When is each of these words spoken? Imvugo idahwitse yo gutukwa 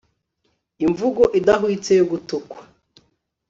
Imvugo 0.85 1.23
idahwitse 1.39 1.91
yo 1.99 2.05
gutukwa 2.11 2.59